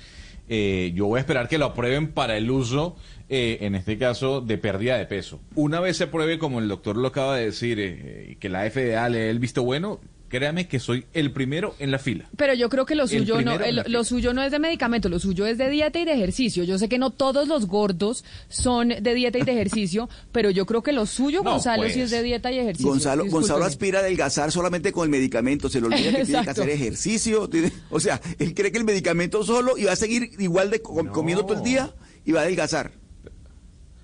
Eh, 0.50 0.92
yo 0.94 1.08
voy 1.08 1.18
a 1.18 1.22
esperar 1.22 1.48
que 1.48 1.58
lo 1.58 1.66
aprueben 1.66 2.12
para 2.12 2.36
el 2.38 2.52
uso, 2.52 2.96
eh, 3.30 3.60
en 3.62 3.76
este 3.76 3.98
caso, 3.98 4.42
de 4.42 4.58
pérdida 4.58 4.98
de 4.98 5.06
peso. 5.06 5.40
Una 5.56 5.80
vez 5.80 5.98
se 5.98 6.06
apruebe, 6.06 6.38
como 6.38 6.60
el 6.60 6.68
doctor 6.68 6.98
lo 6.98 7.08
acaba 7.08 7.38
de 7.38 7.46
decir, 7.46 8.38
que 8.40 8.50
la 8.50 8.70
FDA 8.70 9.08
le 9.10 9.20
dé 9.20 9.30
el 9.30 9.40
visto 9.40 9.64
bueno, 9.64 10.00
créame 10.34 10.68
que 10.68 10.80
soy 10.80 11.06
el 11.14 11.32
primero 11.32 11.76
en 11.78 11.92
la 11.92 12.00
fila. 12.00 12.28
Pero 12.36 12.56
yo 12.56 12.68
creo 12.68 12.88
que 12.88 12.96
lo 12.96 13.06
suyo 13.08 13.40
no, 13.44 13.56
lo 13.86 14.04
suyo 14.04 14.34
no 14.34 14.42
es 14.42 14.52
de 14.52 14.58
medicamento, 14.58 15.08
lo 15.08 15.20
suyo 15.20 15.46
es 15.46 15.60
de 15.60 15.70
dieta 15.70 16.00
y 16.00 16.06
de 16.06 16.14
ejercicio. 16.14 16.64
Yo 16.64 16.80
sé 16.80 16.90
que 16.90 16.98
no 16.98 17.12
todos 17.12 17.48
los 17.48 17.68
gordos 17.68 18.26
son 18.50 18.90
de 19.00 19.14
dieta 19.14 19.38
y 19.38 19.44
de 19.44 19.52
ejercicio, 19.52 20.10
pero 20.32 20.50
yo 20.50 20.66
creo 20.66 20.82
que 20.82 20.92
lo 20.92 21.06
suyo, 21.06 21.44
Gonzalo, 21.44 21.88
sí 21.88 22.02
es 22.02 22.10
de 22.10 22.24
dieta 22.24 22.52
y 22.52 22.58
ejercicio. 22.58 22.90
Gonzalo, 22.90 23.26
Gonzalo 23.28 23.64
aspira 23.64 24.00
a 24.00 24.02
adelgazar 24.02 24.52
solamente 24.52 24.92
con 24.92 25.04
el 25.04 25.12
medicamento, 25.12 25.70
se 25.70 25.80
le 25.80 25.86
olvida 25.86 26.12
que 26.12 26.26
tiene 26.26 26.44
que 26.44 26.50
hacer 26.50 26.68
ejercicio. 26.68 27.48
o 27.92 28.00
sea, 28.00 28.20
él 28.40 28.56
cree 28.56 28.72
que 28.72 28.80
el 28.80 28.86
medicamento 28.86 29.44
solo 29.44 29.78
y 29.78 29.84
va 29.84 29.92
a 29.92 29.96
seguir 29.96 30.32
igual 30.40 30.72
de 30.72 30.82
comiendo 30.82 31.46
todo 31.46 31.60
el 31.60 31.64
día 31.64 31.94
y 32.26 32.32
va 32.32 32.40
a 32.40 32.44
adelgazar. 32.46 33.03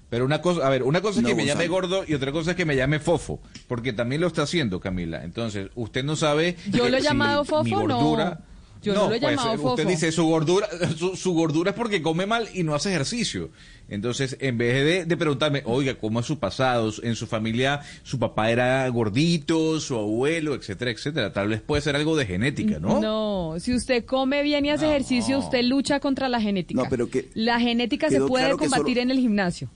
Pero 0.10 0.26
una 0.26 0.42
cosa, 0.42 0.66
a 0.66 0.70
ver, 0.70 0.84
una 0.84 1.02
cosa 1.02 1.20
es 1.20 1.26
que 1.26 1.36
me 1.36 1.46
llame 1.46 1.68
gordo 1.68 2.04
y 2.08 2.14
otra 2.16 2.32
cosa 2.32 2.52
es 2.52 2.58
que 2.58 2.66
me 2.66 2.76
llame 2.76 3.00
fofo, 3.00 3.40
porque 3.68 3.94
también 3.94 4.22
lo 4.22 4.28
está 4.28 4.42
haciendo 4.44 4.80
Camila. 4.80 5.24
Entonces, 5.24 5.70
usted 5.76 6.04
no 6.04 6.16
sabe. 6.16 6.56
Yo 6.72 6.90
lo 6.90 6.98
he 6.98 7.02
llamado 7.02 7.46
fofo, 7.46 7.88
no. 7.88 8.38
Yo 8.82 8.94
no, 8.94 9.10
lo 9.10 9.16
he 9.16 9.20
pues, 9.20 9.36
llamado 9.36 9.58
fofo. 9.58 9.70
Usted 9.72 9.88
dice 9.88 10.12
su 10.12 10.26
gordura, 10.26 10.68
su, 11.16 11.34
gordura 11.34 11.72
es 11.72 11.76
porque 11.76 12.02
come 12.02 12.26
mal 12.26 12.48
y 12.54 12.64
no 12.64 12.74
hace 12.74 12.90
ejercicio. 12.90 13.50
Entonces, 13.90 14.38
en 14.40 14.58
vez 14.58 15.08
de, 15.08 15.18
preguntarme, 15.18 15.64
oiga, 15.66 15.96
¿cómo 15.96 16.22
es 16.22 16.26
su 16.26 16.40
pasado? 16.40 16.92
En 17.04 17.16
su 17.16 17.28
familia, 17.28 17.82
su 18.04 18.18
papá 18.18 18.50
era 18.52 18.88
gordito, 18.88 19.80
su 19.80 19.96
abuelo, 19.96 20.56
etcétera, 20.56 20.92
etcétera. 20.92 21.34
Tal 21.34 21.50
vez 21.50 21.62
puede 21.62 21.82
ser 21.82 21.96
algo 21.96 22.16
de 22.16 22.26
genética, 22.26 22.80
¿no? 22.80 23.02
No, 23.02 23.60
si 23.60 23.76
usted 23.76 24.06
come 24.06 24.44
bien 24.44 24.66
y 24.66 24.70
hace 24.70 24.88
ejercicio, 24.88 25.40
usted 25.40 25.64
lucha 25.64 26.00
contra 26.00 26.30
la 26.30 26.40
genética. 26.40 26.82
No, 26.82 26.90
pero 26.90 27.10
que 27.10 27.30
la 27.34 27.60
genética 27.60 28.10
se 28.10 28.22
puede 28.22 28.56
combatir 28.56 29.00
en 29.00 29.12
el 29.12 29.20
gimnasio 29.20 29.70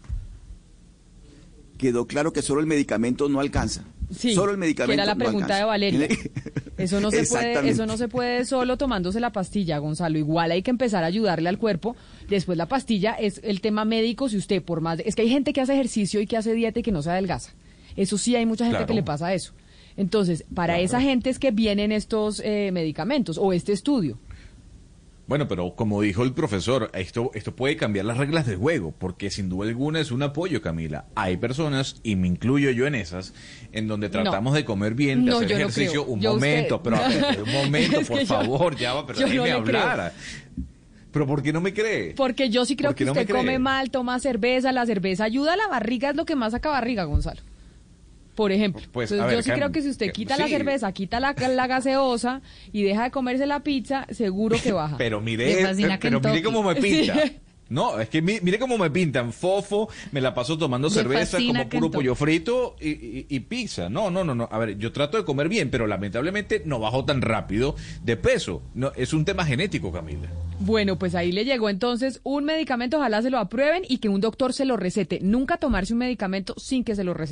quedó 1.84 2.08
claro 2.08 2.32
que 2.32 2.42
solo 2.42 2.62
el 2.62 2.66
medicamento 2.66 3.28
no 3.28 3.42
alcanza. 3.42 3.84
Sí, 4.10 4.34
solo 4.34 4.54
el 4.54 4.58
medicamento. 4.58 4.94
era 4.94 5.06
la 5.06 5.16
pregunta 5.16 5.58
de 5.58 5.66
Valeria. 5.66 6.08
Eso 6.78 7.02
no 7.02 7.12
se 7.12 7.26
puede, 7.26 7.70
eso 7.70 7.86
no 7.86 7.98
se 7.98 8.08
puede 8.08 8.46
solo 8.46 8.78
tomándose 8.78 9.20
la 9.20 9.32
pastilla, 9.32 9.78
Gonzalo. 9.78 10.18
Igual 10.18 10.52
hay 10.52 10.64
que 10.64 10.72
empezar 10.72 11.04
a 11.04 11.08
ayudarle 11.08 11.48
al 11.48 11.60
cuerpo. 11.60 11.96
Después 12.30 12.58
la 12.58 12.68
pastilla 12.68 13.14
es 13.14 13.40
el 13.44 13.62
tema 13.62 13.86
médico. 13.86 14.28
Si 14.28 14.38
usted 14.38 14.64
por 14.64 14.82
más, 14.82 15.00
es 15.06 15.14
que 15.16 15.22
hay 15.22 15.30
gente 15.30 15.54
que 15.54 15.62
hace 15.62 15.74
ejercicio 15.74 16.20
y 16.20 16.26
que 16.26 16.36
hace 16.36 16.54
dieta 16.54 16.80
y 16.80 16.84
que 16.84 16.92
no 16.92 17.04
se 17.04 17.12
adelgaza. 17.12 17.52
Eso 17.96 18.18
sí, 18.18 18.36
hay 18.36 18.46
mucha 18.48 18.66
gente 18.66 18.86
que 18.88 18.94
le 18.94 19.04
pasa 19.04 19.34
eso. 19.34 19.54
Entonces, 19.98 20.46
para 20.56 20.80
esa 20.80 21.00
gente 21.00 21.30
es 21.30 21.38
que 21.38 21.52
vienen 21.52 21.92
estos 21.92 22.42
eh, 22.44 22.72
medicamentos 22.74 23.38
o 23.38 23.54
este 23.54 23.72
estudio. 23.72 24.18
Bueno, 25.34 25.48
pero 25.48 25.76
como 25.76 26.00
dijo 26.00 26.22
el 26.22 26.34
profesor, 26.34 26.92
esto, 26.94 27.32
esto 27.34 27.56
puede 27.56 27.76
cambiar 27.76 28.06
las 28.06 28.18
reglas 28.20 28.46
del 28.46 28.58
juego, 28.58 28.94
porque 28.96 29.32
sin 29.32 29.50
duda 29.50 29.68
alguna 29.68 30.00
es 30.00 30.12
un 30.12 30.22
apoyo, 30.22 30.62
Camila. 30.62 31.06
Hay 31.16 31.38
personas, 31.38 31.96
y 32.04 32.16
me 32.16 32.28
incluyo 32.28 32.70
yo 32.70 32.86
en 32.86 32.94
esas, 32.94 33.34
en 33.72 33.88
donde 33.88 34.10
tratamos 34.10 34.54
de 34.54 34.64
comer 34.64 34.94
bien, 34.94 35.26
de 35.26 35.32
No, 35.32 35.38
hacer 35.38 35.50
no 35.50 35.56
ejercicio. 35.58 36.04
un 36.06 36.20
momento, 36.20 36.76
usted- 36.76 36.92
pero 36.92 37.44
un 37.46 37.52
momento, 37.66 38.00
Es 38.02 38.08
por 38.08 38.20
yo- 38.20 38.26
favor, 38.28 38.76
ya 38.76 38.94
va, 38.94 39.08
pero 39.08 39.18
déjeme 39.22 39.52
hablar. 39.54 40.14
Pero 41.12 41.26
¿por 41.26 41.42
qué 41.42 41.52
no 41.52 41.62
me 41.62 41.74
cree? 41.74 42.14
Porque 42.16 42.52
yo 42.52 42.64
sí 42.64 42.76
creo 42.76 42.92
¿Por 42.92 42.96
qué 42.96 43.06
que 43.06 43.10
usted 43.10 43.28
come 43.30 43.58
mal, 43.58 43.90
toma 43.90 44.20
cerveza, 44.20 44.72
la 44.72 44.86
cerveza 44.86 45.24
ayuda 45.24 45.54
a 45.54 45.58
la 45.58 45.68
barriga, 45.68 46.12
es 46.12 46.16
lo 46.16 46.26
que 46.26 46.36
más 46.36 46.52
saca 46.52 46.70
barriga, 46.70 47.06
Gonzalo. 47.06 47.42
Por 48.36 48.52
ejemplo. 48.52 48.82
Pues, 48.92 49.12
Entonces, 49.12 49.36
ver, 49.38 49.44
yo 49.46 49.54
sí 49.54 49.58
creo 49.60 49.72
que 49.72 49.82
si 49.82 49.90
usted 49.90 50.12
quita 50.12 50.38
la 50.38 50.46
sí. 50.46 50.52
cerveza, 50.52 50.92
quita 50.92 51.20
la, 51.20 51.34
la 51.34 51.68
gaseosa 51.68 52.42
y 52.72 52.84
deja 52.84 53.04
de 53.04 53.12
comerse 53.12 53.46
la 53.46 53.62
pizza, 53.62 54.08
seguro 54.12 54.58
que 54.62 54.72
baja. 54.72 54.96
Pero 54.98 55.22
mire, 55.22 55.64
fascina 55.66 56.00
pero 56.02 56.20
mire 56.20 56.42
cómo 56.42 56.64
me 56.64 56.76
pinta. 56.76 57.14
Sí. 57.24 57.38
No, 57.70 58.00
es 58.00 58.10
que 58.10 58.22
mi- 58.22 58.40
mire 58.42 58.60
cómo 58.60 58.78
me 58.78 58.92
pintan. 58.92 59.32
Fofo, 59.34 59.88
me 60.12 60.22
la 60.22 60.34
paso 60.34 60.58
tomando 60.58 60.90
cerveza 60.92 61.38
como 61.38 61.54
puro 61.54 61.70
Kentucky. 61.70 61.94
pollo 61.96 62.14
frito 62.14 62.76
y, 62.80 62.90
y- 62.90 63.26
y 63.30 63.40
pizza. 63.40 63.90
No, 63.90 64.12
no, 64.12 64.24
no, 64.24 64.36
no. 64.36 64.48
A 64.52 64.60
ver, 64.60 64.78
yo 64.78 64.92
trato 64.92 65.18
de 65.18 65.24
comer 65.24 65.48
bien, 65.50 65.72
pero 65.72 65.88
lamentablemente 65.88 66.62
no 66.66 66.80
bajo 66.80 67.06
tan 67.06 67.22
rápido 67.22 67.76
de 68.04 68.18
peso. 68.18 68.62
No, 68.76 68.92
es 68.96 69.14
un 69.14 69.26
tema 69.26 69.44
genético, 69.46 69.92
Camila. 69.92 70.30
Bueno, 70.60 71.00
pues 71.00 71.16
ahí 71.16 71.32
le 71.32 71.46
llegó 71.46 71.68
entonces 71.70 72.20
un 72.24 72.44
medicamento, 72.44 72.98
ojalá 72.98 73.22
se 73.22 73.32
lo 73.32 73.40
aprueben 73.40 73.84
y 73.88 73.98
que 73.98 74.08
un 74.10 74.22
doctor 74.22 74.54
se 74.54 74.66
lo 74.66 74.78
recete. 74.78 75.20
Nunca 75.22 75.58
tomarse 75.58 75.94
un 75.94 76.00
medicamento 76.00 76.54
sin 76.58 76.84
que 76.84 76.96
se 76.96 77.04
lo 77.04 77.14
recete. 77.14 77.32